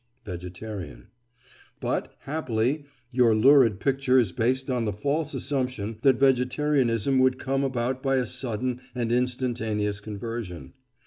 VEGETARIAN: 0.25 1.09
But, 1.79 2.15
happily, 2.21 2.85
your 3.11 3.35
lurid 3.35 3.79
picture 3.79 4.17
is 4.17 4.31
based 4.31 4.67
on 4.67 4.85
the 4.85 4.91
false 4.91 5.35
assumption 5.35 5.99
that 6.01 6.15
vegetarianism 6.17 7.19
would 7.19 7.37
come 7.37 7.63
about 7.63 8.01
by 8.01 8.15
a 8.15 8.25
sudden 8.25 8.81
and 8.95 9.11
instantaneous 9.11 9.99
conversion. 9.99 10.73